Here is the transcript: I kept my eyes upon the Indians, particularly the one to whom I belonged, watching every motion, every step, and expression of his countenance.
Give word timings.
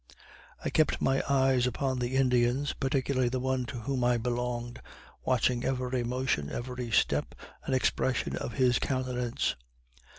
I 0.65 0.71
kept 0.71 0.99
my 0.99 1.21
eyes 1.29 1.67
upon 1.67 1.99
the 1.99 2.15
Indians, 2.15 2.73
particularly 2.73 3.29
the 3.29 3.39
one 3.39 3.67
to 3.67 3.81
whom 3.81 4.03
I 4.03 4.17
belonged, 4.17 4.81
watching 5.25 5.63
every 5.63 6.03
motion, 6.03 6.49
every 6.49 6.89
step, 6.89 7.35
and 7.65 7.75
expression 7.75 8.35
of 8.35 8.53
his 8.53 8.79
countenance. 8.79 9.55